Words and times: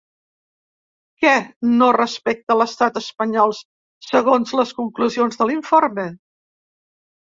Què 1.25 1.33
no 1.81 1.91
respecta 1.99 2.57
l'estat 2.63 2.99
espanyol 3.03 3.55
segons 4.11 4.59
les 4.63 4.77
conclusions 4.83 5.43
de 5.45 5.53
l'informe? 5.55 6.13